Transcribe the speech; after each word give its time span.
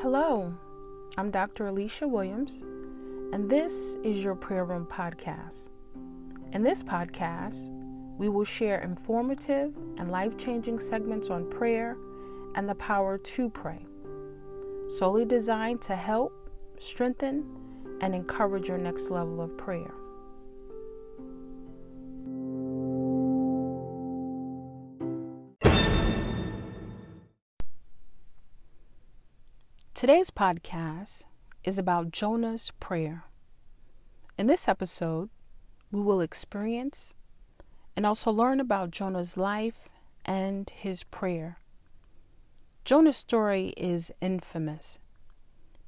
Hello, 0.00 0.54
I'm 1.16 1.32
Dr. 1.32 1.66
Alicia 1.66 2.06
Williams, 2.06 2.62
and 3.32 3.50
this 3.50 3.96
is 4.04 4.22
your 4.22 4.36
Prayer 4.36 4.64
Room 4.64 4.86
Podcast. 4.86 5.70
In 6.52 6.62
this 6.62 6.84
podcast, 6.84 7.66
we 8.16 8.28
will 8.28 8.44
share 8.44 8.78
informative 8.78 9.76
and 9.96 10.12
life 10.12 10.38
changing 10.38 10.78
segments 10.78 11.30
on 11.30 11.50
prayer 11.50 11.96
and 12.54 12.68
the 12.68 12.76
power 12.76 13.18
to 13.18 13.50
pray, 13.50 13.84
solely 14.86 15.24
designed 15.24 15.82
to 15.82 15.96
help, 15.96 16.48
strengthen, 16.78 17.44
and 18.00 18.14
encourage 18.14 18.68
your 18.68 18.78
next 18.78 19.10
level 19.10 19.40
of 19.40 19.58
prayer. 19.58 19.92
Today's 29.98 30.30
podcast 30.30 31.24
is 31.64 31.76
about 31.76 32.12
Jonah's 32.12 32.70
prayer. 32.78 33.24
In 34.38 34.46
this 34.46 34.68
episode, 34.68 35.28
we 35.90 36.00
will 36.00 36.20
experience 36.20 37.16
and 37.96 38.06
also 38.06 38.30
learn 38.30 38.60
about 38.60 38.92
Jonah's 38.92 39.36
life 39.36 39.88
and 40.24 40.70
his 40.70 41.02
prayer. 41.02 41.58
Jonah's 42.84 43.16
story 43.16 43.74
is 43.76 44.12
infamous. 44.20 45.00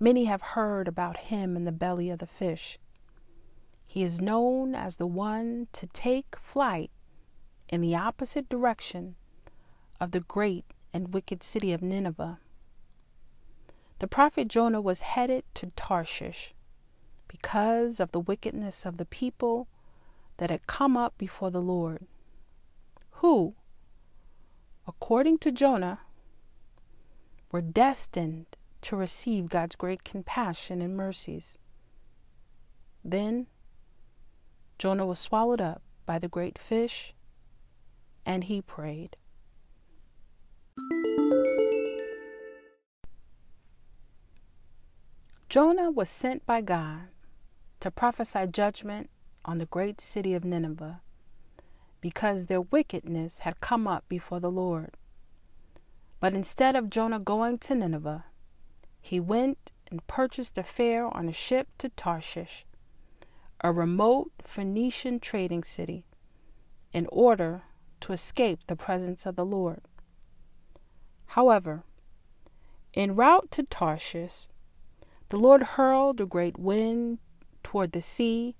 Many 0.00 0.24
have 0.24 0.42
heard 0.42 0.88
about 0.88 1.16
him 1.30 1.54
in 1.56 1.64
the 1.64 1.70
belly 1.70 2.10
of 2.10 2.18
the 2.18 2.26
fish. 2.26 2.80
He 3.88 4.02
is 4.02 4.20
known 4.20 4.74
as 4.74 4.96
the 4.96 5.06
one 5.06 5.68
to 5.74 5.86
take 5.86 6.34
flight 6.34 6.90
in 7.68 7.80
the 7.80 7.94
opposite 7.94 8.48
direction 8.48 9.14
of 10.00 10.10
the 10.10 10.18
great 10.18 10.64
and 10.92 11.14
wicked 11.14 11.44
city 11.44 11.72
of 11.72 11.80
Nineveh. 11.80 12.40
The 14.00 14.08
prophet 14.08 14.48
Jonah 14.48 14.80
was 14.80 15.02
headed 15.02 15.44
to 15.54 15.66
Tarshish 15.76 16.54
because 17.28 18.00
of 18.00 18.12
the 18.12 18.20
wickedness 18.20 18.86
of 18.86 18.96
the 18.96 19.04
people 19.04 19.68
that 20.38 20.50
had 20.50 20.66
come 20.66 20.96
up 20.96 21.16
before 21.18 21.50
the 21.50 21.60
Lord, 21.60 22.06
who, 23.10 23.54
according 24.88 25.36
to 25.40 25.52
Jonah, 25.52 26.00
were 27.52 27.60
destined 27.60 28.46
to 28.80 28.96
receive 28.96 29.50
God's 29.50 29.76
great 29.76 30.02
compassion 30.02 30.80
and 30.80 30.96
mercies. 30.96 31.58
Then 33.04 33.48
Jonah 34.78 35.04
was 35.04 35.18
swallowed 35.18 35.60
up 35.60 35.82
by 36.06 36.18
the 36.18 36.28
great 36.28 36.58
fish, 36.58 37.12
and 38.24 38.44
he 38.44 38.62
prayed. 38.62 39.18
Jonah 45.50 45.90
was 45.90 46.08
sent 46.08 46.46
by 46.46 46.60
God 46.60 47.08
to 47.80 47.90
prophesy 47.90 48.46
judgment 48.46 49.10
on 49.44 49.58
the 49.58 49.66
great 49.66 50.00
city 50.00 50.32
of 50.32 50.44
Nineveh 50.44 51.00
because 52.00 52.46
their 52.46 52.60
wickedness 52.60 53.40
had 53.40 53.60
come 53.60 53.88
up 53.88 54.04
before 54.08 54.38
the 54.38 54.50
Lord. 54.50 54.96
But 56.20 56.34
instead 56.34 56.76
of 56.76 56.88
Jonah 56.88 57.18
going 57.18 57.58
to 57.58 57.74
Nineveh, 57.74 58.26
he 59.00 59.18
went 59.18 59.72
and 59.90 60.06
purchased 60.06 60.56
a 60.56 60.62
fare 60.62 61.12
on 61.12 61.28
a 61.28 61.32
ship 61.32 61.66
to 61.78 61.88
Tarshish, 61.88 62.64
a 63.60 63.72
remote 63.72 64.30
Phoenician 64.44 65.18
trading 65.18 65.64
city, 65.64 66.04
in 66.92 67.08
order 67.10 67.62
to 68.02 68.12
escape 68.12 68.60
the 68.68 68.76
presence 68.76 69.26
of 69.26 69.34
the 69.34 69.44
Lord. 69.44 69.80
However, 71.26 71.82
en 72.94 73.14
route 73.14 73.50
to 73.50 73.64
Tarshish, 73.64 74.46
the 75.30 75.38
Lord 75.38 75.62
hurled 75.62 76.20
a 76.20 76.26
great 76.26 76.58
wind 76.58 77.18
toward 77.62 77.92
the 77.92 78.02
sea, 78.02 78.56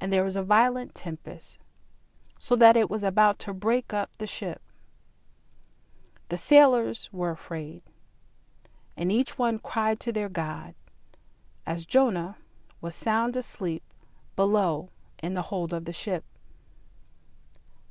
and 0.00 0.12
there 0.12 0.24
was 0.24 0.36
a 0.36 0.42
violent 0.42 0.94
tempest, 0.94 1.58
so 2.38 2.56
that 2.56 2.76
it 2.76 2.90
was 2.90 3.02
about 3.02 3.38
to 3.40 3.54
break 3.54 3.92
up 3.92 4.10
the 4.18 4.26
ship. 4.26 4.60
The 6.28 6.36
sailors 6.36 7.08
were 7.12 7.30
afraid, 7.30 7.82
and 8.96 9.10
each 9.10 9.38
one 9.38 9.58
cried 9.58 10.00
to 10.00 10.12
their 10.12 10.28
God, 10.28 10.74
as 11.64 11.86
Jonah 11.86 12.36
was 12.80 12.94
sound 12.94 13.36
asleep 13.36 13.82
below 14.36 14.90
in 15.22 15.34
the 15.34 15.42
hold 15.42 15.72
of 15.72 15.84
the 15.86 15.92
ship. 15.92 16.24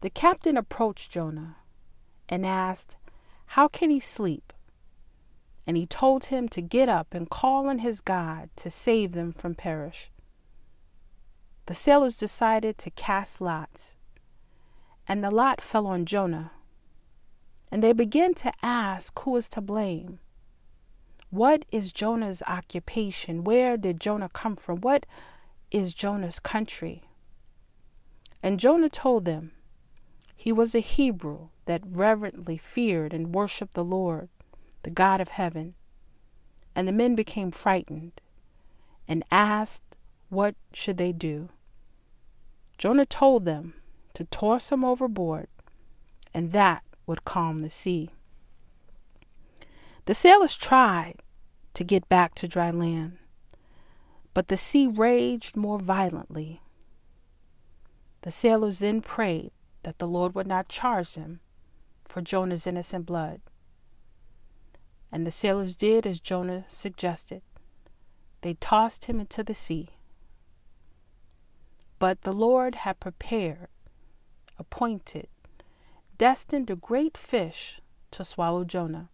The 0.01 0.09
captain 0.09 0.57
approached 0.57 1.09
Jonah 1.09 1.55
and 2.29 2.45
asked, 2.45 2.95
How 3.47 3.67
can 3.67 3.89
he 3.89 3.99
sleep? 3.99 4.52
And 5.65 5.77
he 5.77 5.85
told 5.85 6.25
him 6.25 6.49
to 6.49 6.61
get 6.61 6.89
up 6.89 7.13
and 7.13 7.29
call 7.29 7.67
on 7.67 7.79
his 7.79 8.01
God 8.01 8.49
to 8.57 8.69
save 8.69 9.13
them 9.13 9.31
from 9.31 9.55
perish. 9.55 10.11
The 11.65 11.73
sailors 11.73 12.17
decided 12.17 12.77
to 12.79 12.89
cast 12.89 13.39
lots, 13.39 13.95
and 15.07 15.23
the 15.23 15.31
lot 15.31 15.61
fell 15.61 15.87
on 15.87 16.05
Jonah. 16.05 16.51
And 17.71 17.81
they 17.81 17.93
began 17.93 18.33
to 18.35 18.53
ask 18.61 19.17
who 19.21 19.35
is 19.37 19.49
to 19.49 19.61
blame. 19.61 20.19
What 21.29 21.65
is 21.71 21.91
Jonah's 21.91 22.43
occupation? 22.45 23.43
Where 23.43 23.77
did 23.77 23.99
Jonah 23.99 24.29
come 24.29 24.55
from? 24.55 24.81
What 24.81 25.05
is 25.71 25.93
Jonah's 25.93 26.39
country? 26.39 27.01
And 28.43 28.59
Jonah 28.59 28.89
told 28.89 29.25
them 29.25 29.53
he 30.35 30.51
was 30.51 30.75
a 30.75 30.79
Hebrew 30.79 31.47
that 31.65 31.81
reverently 31.87 32.57
feared 32.57 33.13
and 33.13 33.33
worshiped 33.33 33.73
the 33.73 33.83
Lord 33.83 34.27
the 34.83 34.89
God 34.89 35.19
of 35.19 35.29
heaven. 35.29 35.75
And 36.75 36.87
the 36.87 36.91
men 36.91 37.15
became 37.15 37.51
frightened 37.51 38.21
and 39.07 39.23
asked 39.31 39.97
what 40.29 40.55
should 40.73 40.97
they 40.97 41.11
do. 41.11 41.49
Jonah 42.77 43.05
told 43.05 43.45
them 43.45 43.75
to 44.13 44.25
toss 44.25 44.71
him 44.71 44.83
overboard, 44.83 45.47
and 46.33 46.51
that 46.51 46.83
would 47.05 47.25
calm 47.25 47.59
the 47.59 47.69
sea. 47.69 48.09
The 50.05 50.13
sailors 50.13 50.55
tried 50.55 51.21
to 51.75 51.83
get 51.83 52.09
back 52.09 52.35
to 52.35 52.47
dry 52.47 52.71
land, 52.71 53.17
but 54.33 54.47
the 54.47 54.57
sea 54.57 54.87
raged 54.87 55.55
more 55.55 55.79
violently. 55.79 56.61
The 58.23 58.31
sailors 58.31 58.79
then 58.79 59.01
prayed 59.01 59.51
that 59.83 59.99
the 59.99 60.07
Lord 60.07 60.33
would 60.33 60.47
not 60.47 60.69
charge 60.69 61.13
them 61.13 61.39
for 62.05 62.21
Jonah's 62.21 62.65
innocent 62.67 63.05
blood. 63.05 63.41
And 65.13 65.27
the 65.27 65.31
sailors 65.31 65.75
did 65.75 66.07
as 66.07 66.19
Jonah 66.19 66.65
suggested. 66.67 67.43
They 68.41 68.55
tossed 68.55 69.05
him 69.05 69.19
into 69.19 69.43
the 69.43 69.53
sea. 69.53 69.89
But 71.99 72.23
the 72.23 72.33
Lord 72.33 72.73
had 72.73 72.99
prepared, 72.99 73.67
appointed, 74.57 75.27
destined 76.17 76.71
a 76.71 76.75
great 76.75 77.15
fish 77.15 77.79
to 78.09 78.25
swallow 78.25 78.63
Jonah. 78.63 79.09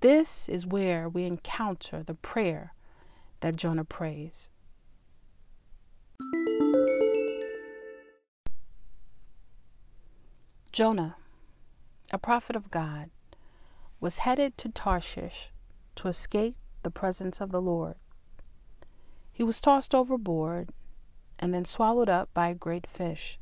This 0.00 0.48
is 0.48 0.66
where 0.66 1.08
we 1.08 1.22
encounter 1.22 2.02
the 2.02 2.14
prayer 2.14 2.74
that 3.38 3.54
Jonah 3.54 3.84
prays. 3.84 4.50
Jonah, 10.72 11.14
a 12.10 12.18
prophet 12.18 12.56
of 12.56 12.72
God, 12.72 13.10
was 14.00 14.18
headed 14.18 14.56
to 14.58 14.68
Tarshish 14.68 15.50
to 15.96 16.08
escape 16.08 16.56
the 16.82 16.90
presence 16.90 17.40
of 17.40 17.50
the 17.50 17.60
Lord. 17.60 17.96
He 19.32 19.42
was 19.42 19.60
tossed 19.60 19.94
overboard 19.94 20.70
and 21.38 21.54
then 21.54 21.64
swallowed 21.64 22.08
up 22.08 22.28
by 22.34 22.48
a 22.48 22.54
great 22.54 22.86
fish. 22.86 23.38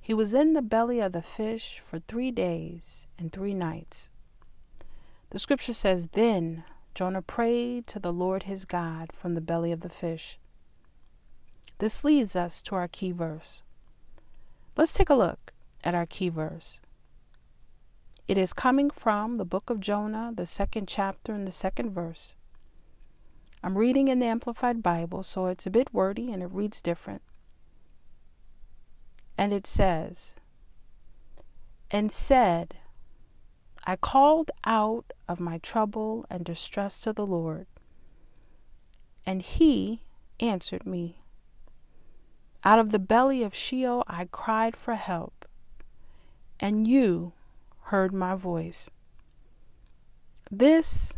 He 0.00 0.14
was 0.14 0.34
in 0.34 0.54
the 0.54 0.62
belly 0.62 1.00
of 1.00 1.12
the 1.12 1.22
fish 1.22 1.82
for 1.84 1.98
three 1.98 2.30
days 2.30 3.06
and 3.18 3.30
three 3.30 3.54
nights. 3.54 4.10
The 5.30 5.38
scripture 5.38 5.74
says, 5.74 6.08
Then 6.12 6.64
Jonah 6.94 7.22
prayed 7.22 7.86
to 7.88 7.98
the 7.98 8.12
Lord 8.12 8.44
his 8.44 8.64
God 8.64 9.10
from 9.12 9.34
the 9.34 9.40
belly 9.40 9.70
of 9.70 9.80
the 9.80 9.88
fish. 9.88 10.38
This 11.78 12.02
leads 12.02 12.34
us 12.34 12.62
to 12.62 12.74
our 12.74 12.88
key 12.88 13.12
verse. 13.12 13.62
Let's 14.76 14.92
take 14.92 15.10
a 15.10 15.14
look 15.14 15.52
at 15.84 15.94
our 15.94 16.06
key 16.06 16.28
verse. 16.28 16.80
It 18.28 18.36
is 18.36 18.52
coming 18.52 18.90
from 18.90 19.38
the 19.38 19.46
book 19.46 19.70
of 19.70 19.80
Jonah, 19.80 20.32
the 20.36 20.44
second 20.44 20.86
chapter 20.86 21.32
and 21.32 21.46
the 21.46 21.52
second 21.52 21.92
verse. 21.92 22.34
I'm 23.64 23.78
reading 23.78 24.08
in 24.08 24.18
the 24.18 24.26
Amplified 24.26 24.82
Bible, 24.82 25.22
so 25.22 25.46
it's 25.46 25.66
a 25.66 25.70
bit 25.70 25.94
wordy 25.94 26.30
and 26.30 26.42
it 26.42 26.50
reads 26.52 26.82
different. 26.82 27.22
And 29.38 29.54
it 29.54 29.66
says, 29.66 30.34
And 31.90 32.12
said, 32.12 32.76
I 33.86 33.96
called 33.96 34.50
out 34.66 35.14
of 35.26 35.40
my 35.40 35.56
trouble 35.56 36.26
and 36.28 36.44
distress 36.44 37.00
to 37.00 37.14
the 37.14 37.24
Lord, 37.24 37.66
and 39.24 39.40
he 39.40 40.02
answered 40.38 40.84
me. 40.84 41.16
Out 42.62 42.78
of 42.78 42.90
the 42.90 42.98
belly 42.98 43.42
of 43.42 43.54
Sheol 43.54 44.04
I 44.06 44.26
cried 44.26 44.76
for 44.76 44.96
help, 44.96 45.46
and 46.60 46.86
you 46.86 47.32
heard 47.88 48.12
my 48.12 48.34
voice. 48.34 48.90
This 50.50 51.14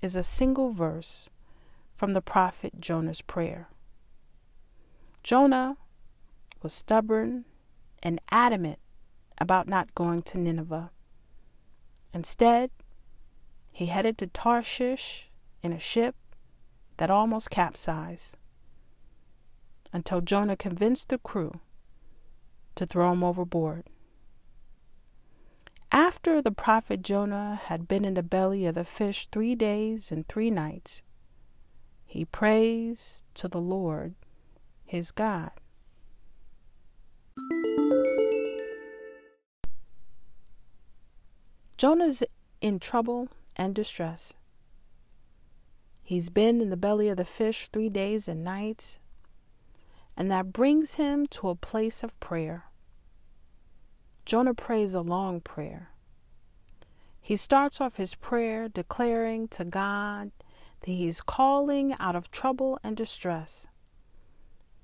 is 0.00 0.16
a 0.16 0.22
single 0.22 0.70
verse 0.70 1.28
from 1.94 2.14
the 2.14 2.22
prophet 2.22 2.80
Jonah's 2.80 3.20
prayer. 3.20 3.68
Jonah 5.22 5.76
was 6.62 6.72
stubborn 6.72 7.44
and 8.02 8.18
adamant 8.30 8.78
about 9.38 9.68
not 9.68 9.94
going 9.94 10.22
to 10.22 10.38
Nineveh. 10.38 10.90
Instead, 12.14 12.70
he 13.70 13.86
headed 13.86 14.16
to 14.16 14.26
Tarshish 14.26 15.28
in 15.62 15.70
a 15.70 15.78
ship 15.78 16.14
that 16.96 17.10
almost 17.10 17.50
capsized 17.50 18.36
until 19.92 20.22
Jonah 20.22 20.56
convinced 20.56 21.10
the 21.10 21.18
crew 21.18 21.60
to 22.74 22.86
throw 22.86 23.12
him 23.12 23.22
overboard. 23.22 23.84
After 25.92 26.42
the 26.42 26.50
prophet 26.50 27.02
Jonah 27.02 27.60
had 27.64 27.86
been 27.86 28.04
in 28.04 28.14
the 28.14 28.22
belly 28.22 28.66
of 28.66 28.74
the 28.74 28.84
fish 28.84 29.28
three 29.30 29.54
days 29.54 30.10
and 30.10 30.26
three 30.26 30.50
nights, 30.50 31.02
he 32.04 32.24
prays 32.24 33.22
to 33.34 33.48
the 33.48 33.60
Lord 33.60 34.14
his 34.84 35.10
God. 35.10 35.50
Jonah's 41.76 42.22
in 42.60 42.78
trouble 42.78 43.28
and 43.54 43.74
distress. 43.74 44.34
He's 46.02 46.30
been 46.30 46.60
in 46.60 46.70
the 46.70 46.76
belly 46.76 47.08
of 47.08 47.16
the 47.16 47.24
fish 47.24 47.68
three 47.68 47.90
days 47.90 48.28
and 48.28 48.42
nights, 48.42 48.98
and 50.16 50.30
that 50.30 50.52
brings 50.52 50.94
him 50.94 51.26
to 51.28 51.48
a 51.48 51.54
place 51.54 52.02
of 52.02 52.18
prayer. 52.20 52.64
Jonah 54.26 54.54
prays 54.54 54.92
a 54.92 55.02
long 55.02 55.40
prayer. 55.40 55.90
He 57.20 57.36
starts 57.36 57.80
off 57.80 57.96
his 57.96 58.16
prayer 58.16 58.68
declaring 58.68 59.46
to 59.48 59.64
God 59.64 60.32
that 60.80 60.90
he's 60.90 61.20
calling 61.20 61.94
out 62.00 62.16
of 62.16 62.32
trouble 62.32 62.76
and 62.82 62.96
distress. 62.96 63.68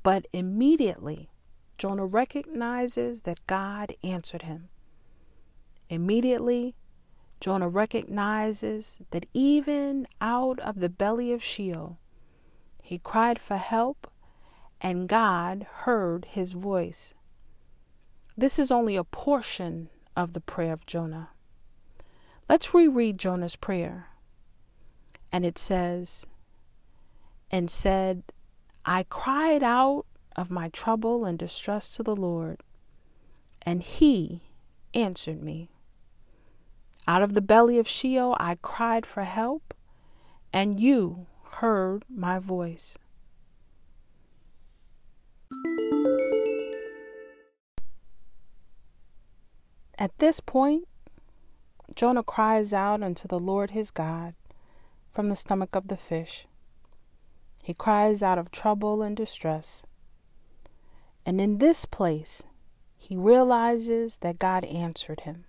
But 0.05 0.29
immediately, 0.33 1.29
Jonah 1.77 2.07
recognizes 2.07 3.23
that 3.23 3.45
God 3.49 3.97
answered 4.05 4.43
him. 4.43 4.69
Immediately, 5.89 6.77
Jonah 7.41 7.69
recognizes 7.69 9.01
that 9.11 9.27
even 9.35 10.07
out 10.21 10.61
of 10.61 10.79
the 10.79 10.89
belly 10.89 11.33
of 11.33 11.43
Sheol, 11.43 11.99
he 12.81 12.99
cried 12.99 13.41
for 13.41 13.57
help, 13.57 14.09
and 14.81 15.09
God 15.09 15.67
heard 15.83 16.27
his 16.27 16.53
voice. 16.53 17.15
This 18.37 18.59
is 18.59 18.71
only 18.71 18.97
a 18.97 19.05
portion 19.05 19.89
of 20.17 20.33
the 20.33 20.41
prayer 20.41 20.73
of 20.73 20.87
Jonah. 20.87 21.31
Let's 22.49 22.75
reread 22.75 23.19
Jonah's 23.19 23.57
prayer. 23.57 24.09
And 25.31 25.45
it 25.45 25.59
says, 25.59 26.27
And 27.51 27.71
said, 27.71 28.23
I 28.85 29.05
cried 29.05 29.63
out 29.63 30.07
of 30.35 30.51
my 30.51 30.69
trouble 30.71 31.25
and 31.25 31.39
distress 31.39 31.91
to 31.91 32.03
the 32.03 32.17
Lord, 32.17 32.63
and 33.63 33.83
he 33.83 34.43
answered 34.95 35.43
me. 35.43 35.69
Out 37.07 37.23
of 37.23 37.35
the 37.35 37.41
belly 37.41 37.79
of 37.79 37.89
Sheol 37.89 38.37
I 38.41 38.57
cried 38.63 39.07
for 39.07 39.25
help, 39.25 39.75
and 40.53 40.81
you 40.81 41.27
heard 41.43 42.05
my 42.09 42.39
voice. 42.39 42.99
At 50.03 50.19
this 50.19 50.41
point, 50.41 50.89
Jonah 51.95 52.25
cries 52.25 52.73
out 52.73 53.05
unto 53.05 53.29
the 53.29 53.39
Lord 53.39 53.71
his 53.71 53.93
God 53.93 54.35
from 55.13 55.29
the 55.29 55.37
stomach 55.37 55.77
of 55.77 55.87
the 55.87 55.97
fish. 55.97 56.49
He 57.63 57.73
cries 57.73 58.21
out 58.21 58.37
of 58.37 58.51
trouble 58.51 59.01
and 59.03 59.17
distress. 59.17 59.87
And 61.25 61.41
in 61.41 61.59
this 61.59 61.85
place, 61.85 62.43
he 62.97 63.15
realizes 63.17 64.17
that 64.23 64.41
God 64.41 64.65
answered 64.65 65.21
him. 65.21 65.45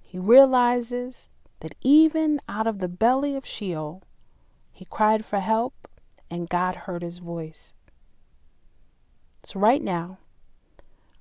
He 0.00 0.20
realizes 0.20 1.28
that 1.58 1.74
even 1.80 2.40
out 2.48 2.68
of 2.68 2.78
the 2.78 2.86
belly 2.86 3.34
of 3.34 3.44
Sheol, 3.44 4.04
he 4.70 4.84
cried 4.84 5.24
for 5.24 5.40
help 5.40 5.88
and 6.30 6.48
God 6.48 6.76
heard 6.76 7.02
his 7.02 7.18
voice. 7.18 7.74
So, 9.42 9.58
right 9.58 9.82
now, 9.82 10.18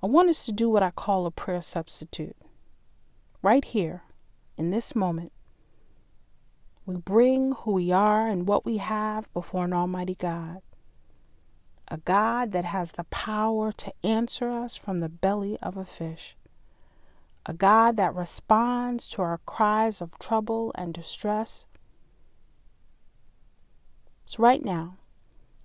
I 0.03 0.07
want 0.07 0.29
us 0.29 0.45
to 0.45 0.51
do 0.51 0.69
what 0.69 0.83
I 0.83 0.91
call 0.91 1.25
a 1.25 1.31
prayer 1.31 1.61
substitute. 1.61 2.35
Right 3.41 3.63
here, 3.63 4.03
in 4.57 4.69
this 4.69 4.95
moment, 4.95 5.31
we 6.85 6.97
bring 6.97 7.53
who 7.59 7.71
we 7.71 7.89
are 7.93 8.27
and 8.27 8.45
what 8.45 8.65
we 8.65 8.77
have 8.77 9.33
before 9.33 9.63
an 9.63 9.71
Almighty 9.71 10.15
God. 10.15 10.61
A 11.87 11.97
God 11.97 12.51
that 12.51 12.65
has 12.65 12.91
the 12.91 13.05
power 13.05 13.71
to 13.71 13.93
answer 14.03 14.49
us 14.49 14.75
from 14.75 14.99
the 14.99 15.07
belly 15.07 15.57
of 15.61 15.77
a 15.77 15.85
fish 15.85 16.35
a 17.45 17.53
God 17.53 17.97
that 17.97 18.15
responds 18.15 19.09
to 19.09 19.21
our 19.21 19.39
cries 19.45 20.01
of 20.01 20.17
trouble 20.17 20.71
and 20.75 20.93
distress. 20.93 21.65
So, 24.25 24.41
right 24.41 24.63
now, 24.63 24.95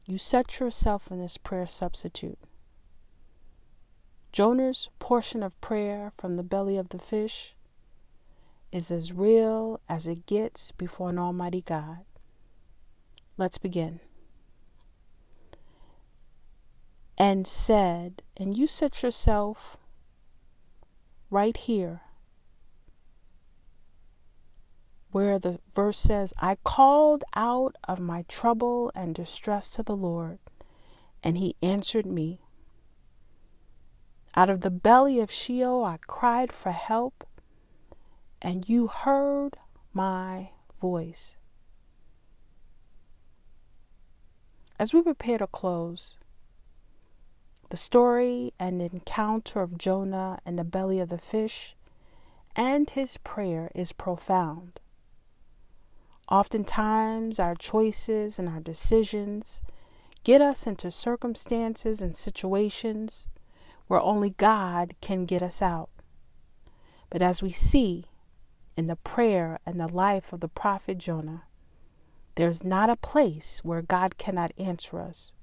you 0.05 0.19
set 0.19 0.59
yourself 0.59 1.11
in 1.11 1.21
this 1.21 1.37
prayer 1.37 1.69
substitute. 1.69 2.39
Jonah's 4.39 4.89
portion 5.01 5.43
of 5.43 5.61
prayer 5.61 6.13
from 6.17 6.37
the 6.37 6.45
belly 6.45 6.77
of 6.77 6.91
the 6.91 6.99
fish 7.01 7.57
is 8.71 8.93
as 8.93 9.13
real 9.13 9.81
as 9.89 10.07
it 10.07 10.27
gets 10.27 10.71
before 10.71 11.09
an 11.09 11.19
Almighty 11.19 11.61
God. 11.61 12.05
Let's 13.37 13.59
begin. 13.59 13.99
And 17.19 17.49
said, 17.49 18.23
and 18.37 18.57
you 18.57 18.69
set 18.69 19.03
yourself 19.03 19.77
right 21.31 21.57
here 21.57 22.03
where 25.11 25.41
the 25.41 25.59
verse 25.75 25.99
says, 25.99 26.33
I 26.39 26.59
called 26.63 27.25
out 27.35 27.75
of 27.89 27.99
my 27.99 28.23
trouble 28.29 28.93
and 28.95 29.17
distress 29.17 29.69
to 29.71 29.83
the 29.83 29.97
Lord, 29.97 30.39
and 31.25 31.39
he 31.39 31.57
answered 31.61 32.07
me. 32.07 32.39
Out 34.39 34.51
of 34.51 34.61
the 34.61 34.71
belly 34.71 35.19
of 35.19 35.33
Sheol 35.33 35.83
I 35.85 35.97
cried 36.07 36.53
for 36.53 36.71
help, 36.71 37.27
and 38.41 38.69
you 38.69 38.87
heard 38.87 39.57
my 39.93 40.51
voice. 40.81 41.37
As 44.79 44.95
we 44.95 45.03
prepare 45.03 45.39
to 45.39 45.49
close, 45.49 46.19
the 47.71 47.77
story 47.77 48.55
and 48.61 48.81
encounter 48.81 49.61
of 49.61 49.77
Jonah 49.77 50.39
in 50.47 50.55
the 50.55 50.63
belly 50.63 51.01
of 51.01 51.09
the 51.09 51.19
fish 51.19 51.75
and 52.55 52.89
his 52.89 53.17
prayer 53.17 53.73
is 53.75 53.91
profound. 53.93 54.79
Oftentimes, 56.31 57.41
our 57.41 57.57
choices 57.57 58.39
and 58.39 58.49
our 58.49 58.61
decisions 58.61 59.61
get 60.23 60.41
us 60.41 60.65
into 60.65 60.93
circumstances 60.93 62.01
and 62.01 62.17
situations 62.17 63.27
where 63.89 64.01
only 64.01 64.31
God 64.31 64.95
can 65.01 65.25
get 65.25 65.43
us 65.43 65.61
out. 65.61 65.91
But 67.11 67.23
as 67.23 67.43
we 67.43 67.51
see 67.51 68.05
in 68.77 68.87
the 68.87 68.97
prayer 68.97 69.59
and 69.67 69.81
the 69.81 69.89
life 69.89 70.33
of 70.33 70.41
the 70.41 70.49
prophet 70.49 70.99
Jonah, 70.99 71.45
there's 72.37 72.63
not 72.63 72.89
a 72.89 72.97
place 72.97 73.61
where 73.65 73.83
God 73.83 74.17
cannot 74.19 74.53
answer 74.57 75.01
us 75.01 75.35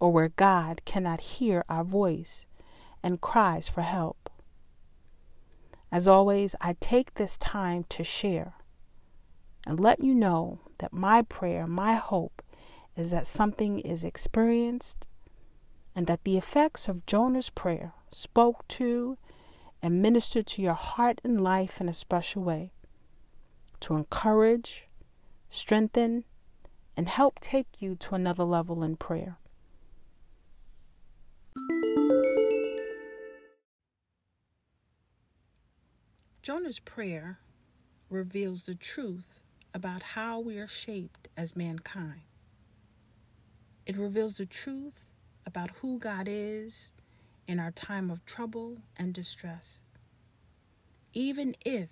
or 0.00 0.10
where 0.12 0.28
God 0.28 0.80
cannot 0.84 1.20
hear 1.20 1.64
our 1.68 1.84
voice 1.84 2.46
and 3.02 3.20
cries 3.20 3.68
for 3.68 3.82
help. 3.82 4.30
As 5.92 6.08
always, 6.08 6.54
I 6.60 6.76
take 6.80 7.14
this 7.14 7.36
time 7.36 7.84
to 7.90 8.04
share 8.04 8.54
and 9.66 9.80
let 9.80 10.02
you 10.02 10.14
know 10.14 10.60
that 10.78 10.92
my 10.92 11.22
prayer, 11.22 11.66
my 11.66 11.94
hope, 11.94 12.42
is 12.96 13.10
that 13.10 13.26
something 13.26 13.80
is 13.80 14.04
experienced 14.04 15.06
and 15.96 16.06
that 16.06 16.24
the 16.24 16.36
effects 16.36 16.88
of 16.88 17.06
Jonah's 17.06 17.48
prayer 17.48 17.94
spoke 18.12 18.68
to 18.68 19.16
and 19.82 20.02
ministered 20.02 20.46
to 20.46 20.60
your 20.60 20.74
heart 20.74 21.22
and 21.24 21.42
life 21.42 21.80
in 21.80 21.88
a 21.88 21.94
special 21.94 22.42
way 22.42 22.70
to 23.80 23.94
encourage, 23.94 24.88
strengthen, 25.48 26.24
and 26.96 27.08
help 27.08 27.40
take 27.40 27.80
you 27.80 27.94
to 27.94 28.14
another 28.14 28.44
level 28.44 28.82
in 28.82 28.96
prayer. 28.96 29.38
Jonah's 36.42 36.78
prayer 36.78 37.38
reveals 38.10 38.66
the 38.66 38.74
truth 38.74 39.40
about 39.74 40.02
how 40.02 40.38
we 40.38 40.58
are 40.58 40.68
shaped 40.68 41.28
as 41.36 41.56
mankind. 41.56 42.20
It 43.84 43.96
reveals 43.96 44.36
the 44.36 44.46
truth 44.46 45.05
about 45.46 45.70
who 45.80 45.98
God 45.98 46.26
is 46.28 46.90
in 47.46 47.60
our 47.60 47.70
time 47.70 48.10
of 48.10 48.24
trouble 48.26 48.78
and 48.96 49.14
distress. 49.14 49.80
Even 51.12 51.54
if 51.64 51.88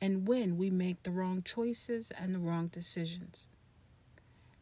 and 0.00 0.28
when 0.28 0.56
we 0.56 0.68
make 0.68 1.02
the 1.02 1.10
wrong 1.10 1.42
choices 1.42 2.12
and 2.18 2.34
the 2.34 2.38
wrong 2.38 2.66
decisions. 2.66 3.48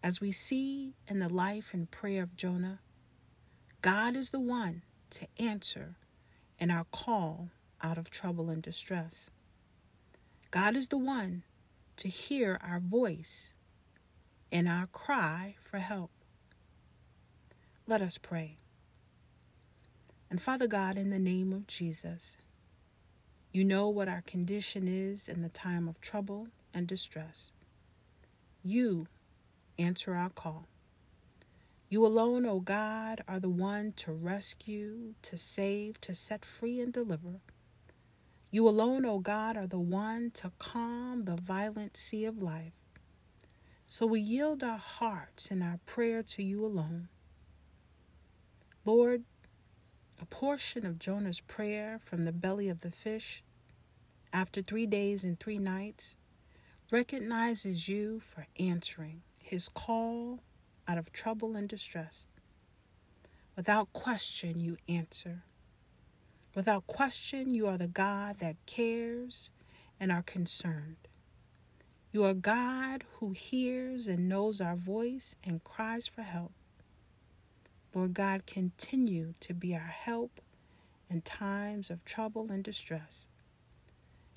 As 0.02 0.20
we 0.20 0.30
see 0.30 0.94
in 1.08 1.18
the 1.18 1.28
life 1.28 1.72
and 1.72 1.90
prayer 1.90 2.22
of 2.22 2.36
Jonah, 2.36 2.80
God 3.80 4.14
is 4.16 4.30
the 4.30 4.40
one 4.40 4.82
to 5.10 5.26
answer 5.38 5.96
in 6.58 6.70
our 6.70 6.84
call 6.92 7.48
out 7.82 7.98
of 7.98 8.10
trouble 8.10 8.50
and 8.50 8.62
distress. 8.62 9.30
God 10.50 10.76
is 10.76 10.88
the 10.88 10.98
one 10.98 11.42
to 11.96 12.08
hear 12.08 12.58
our 12.62 12.80
voice 12.80 13.52
and 14.52 14.68
our 14.68 14.86
cry 14.86 15.56
for 15.62 15.78
help. 15.78 16.10
Let 17.86 18.00
us 18.00 18.16
pray. 18.16 18.56
And 20.30 20.40
Father 20.40 20.66
God, 20.66 20.96
in 20.96 21.10
the 21.10 21.18
name 21.18 21.52
of 21.52 21.66
Jesus, 21.66 22.38
you 23.52 23.62
know 23.62 23.90
what 23.90 24.08
our 24.08 24.22
condition 24.22 24.88
is 24.88 25.28
in 25.28 25.42
the 25.42 25.50
time 25.50 25.86
of 25.86 26.00
trouble 26.00 26.48
and 26.72 26.86
distress. 26.86 27.52
You 28.62 29.06
answer 29.78 30.14
our 30.14 30.30
call. 30.30 30.66
You 31.90 32.06
alone, 32.06 32.46
O 32.46 32.58
God, 32.60 33.22
are 33.28 33.38
the 33.38 33.50
one 33.50 33.92
to 33.96 34.12
rescue, 34.12 35.12
to 35.20 35.36
save, 35.36 36.00
to 36.00 36.14
set 36.14 36.42
free, 36.42 36.80
and 36.80 36.90
deliver. 36.90 37.40
You 38.50 38.66
alone, 38.66 39.04
O 39.04 39.18
God, 39.18 39.58
are 39.58 39.66
the 39.66 39.78
one 39.78 40.30
to 40.36 40.52
calm 40.58 41.26
the 41.26 41.36
violent 41.36 41.98
sea 41.98 42.24
of 42.24 42.40
life. 42.40 42.72
So 43.86 44.06
we 44.06 44.20
yield 44.20 44.64
our 44.64 44.78
hearts 44.78 45.50
and 45.50 45.62
our 45.62 45.80
prayer 45.84 46.22
to 46.22 46.42
you 46.42 46.64
alone. 46.64 47.08
Lord, 48.86 49.24
a 50.20 50.26
portion 50.26 50.84
of 50.84 50.98
Jonah's 50.98 51.40
prayer 51.40 51.98
from 52.02 52.24
the 52.24 52.32
belly 52.32 52.68
of 52.68 52.82
the 52.82 52.90
fish 52.90 53.42
after 54.30 54.60
three 54.60 54.84
days 54.84 55.24
and 55.24 55.40
three 55.40 55.58
nights 55.58 56.16
recognizes 56.90 57.88
you 57.88 58.20
for 58.20 58.46
answering 58.58 59.22
his 59.38 59.68
call 59.68 60.40
out 60.86 60.98
of 60.98 61.12
trouble 61.12 61.56
and 61.56 61.66
distress. 61.66 62.26
Without 63.56 63.90
question, 63.94 64.60
you 64.60 64.76
answer. 64.86 65.44
Without 66.54 66.86
question, 66.86 67.54
you 67.54 67.66
are 67.66 67.78
the 67.78 67.86
God 67.86 68.38
that 68.40 68.56
cares 68.66 69.50
and 69.98 70.12
are 70.12 70.22
concerned. 70.22 71.08
You 72.12 72.24
are 72.24 72.34
God 72.34 73.04
who 73.14 73.30
hears 73.30 74.08
and 74.08 74.28
knows 74.28 74.60
our 74.60 74.76
voice 74.76 75.36
and 75.42 75.64
cries 75.64 76.06
for 76.06 76.22
help. 76.22 76.52
Lord 77.94 78.14
God, 78.14 78.46
continue 78.46 79.34
to 79.40 79.54
be 79.54 79.74
our 79.74 79.80
help 79.80 80.40
in 81.08 81.20
times 81.22 81.90
of 81.90 82.04
trouble 82.04 82.50
and 82.50 82.64
distress. 82.64 83.28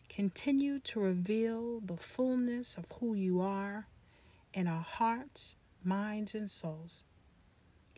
Continue 0.09 0.79
to 0.79 0.99
reveal 0.99 1.79
the 1.79 1.97
fullness 1.97 2.77
of 2.77 2.91
who 2.99 3.15
you 3.15 3.41
are 3.41 3.87
in 4.53 4.67
our 4.67 4.83
hearts 4.83 5.55
minds, 5.87 6.35
and 6.35 6.51
souls, 6.51 7.03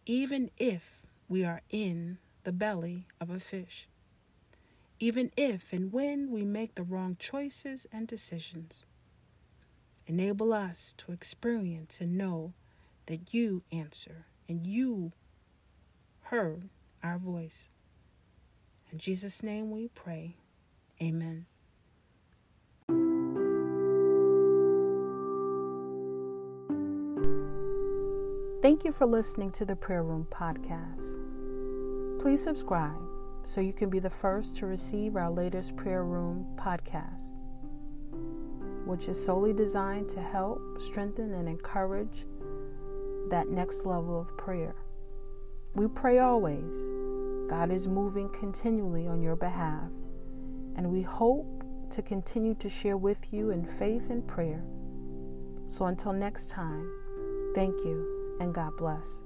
even 0.05 0.51
if 0.57 1.01
we 1.27 1.43
are 1.43 1.61
in 1.69 2.17
the 2.43 2.51
belly 2.51 3.07
of 3.19 3.29
a 3.29 3.39
fish, 3.39 3.87
even 4.99 5.31
if 5.35 5.73
and 5.73 5.91
when 5.91 6.31
we 6.31 6.43
make 6.43 6.75
the 6.75 6.83
wrong 6.83 7.15
choices 7.19 7.87
and 7.91 8.07
decisions. 8.07 8.85
Enable 10.05 10.53
us 10.53 10.93
to 10.97 11.11
experience 11.11 12.01
and 12.01 12.17
know 12.17 12.53
that 13.07 13.33
you 13.33 13.63
answer 13.71 14.25
and 14.47 14.65
you 14.65 15.11
heard 16.29 16.69
our 17.03 17.17
voice. 17.17 17.69
In 18.91 18.99
Jesus' 18.99 19.41
name 19.41 19.71
we 19.71 19.87
pray. 19.87 20.35
Amen. 21.01 21.47
Thank 28.61 28.85
you 28.85 28.91
for 28.91 29.07
listening 29.07 29.49
to 29.53 29.65
the 29.65 29.75
Prayer 29.75 30.03
Room 30.03 30.27
podcast. 30.29 31.17
Please 32.21 32.43
subscribe 32.43 33.01
so 33.43 33.59
you 33.59 33.73
can 33.73 33.89
be 33.89 33.97
the 33.97 34.09
first 34.09 34.57
to 34.57 34.67
receive 34.67 35.15
our 35.15 35.31
latest 35.31 35.75
Prayer 35.75 36.03
Room 36.03 36.45
podcast, 36.57 37.33
which 38.85 39.07
is 39.07 39.23
solely 39.23 39.53
designed 39.53 40.07
to 40.09 40.21
help 40.21 40.61
strengthen 40.79 41.33
and 41.33 41.49
encourage 41.49 42.27
that 43.31 43.49
next 43.49 43.87
level 43.87 44.21
of 44.21 44.37
prayer. 44.37 44.75
We 45.79 45.87
pray 45.87 46.19
always. 46.19 46.75
God 47.49 47.71
is 47.71 47.87
moving 47.87 48.27
continually 48.37 49.07
on 49.07 49.21
your 49.21 49.37
behalf, 49.37 49.89
and 50.75 50.91
we 50.91 51.01
hope 51.01 51.63
to 51.91 52.01
continue 52.01 52.53
to 52.55 52.67
share 52.67 52.97
with 52.97 53.31
you 53.31 53.51
in 53.51 53.63
faith 53.63 54.09
and 54.09 54.27
prayer. 54.27 54.61
So 55.69 55.85
until 55.85 56.11
next 56.11 56.49
time, 56.49 56.91
thank 57.55 57.73
you 57.85 58.35
and 58.41 58.53
God 58.53 58.75
bless. 58.75 59.23